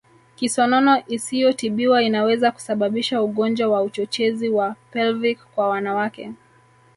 [0.35, 6.31] Kisonono isiyotibiwa inaweza kusababisha ugonjwa wa uchochezi wa Pelvic kwa wanawake